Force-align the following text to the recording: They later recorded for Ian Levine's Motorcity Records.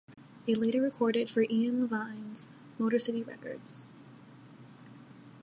They 0.45 0.55
later 0.55 0.81
recorded 0.81 1.29
for 1.29 1.45
Ian 1.47 1.79
Levine's 1.79 2.51
Motorcity 2.79 3.21
Records. 3.27 3.85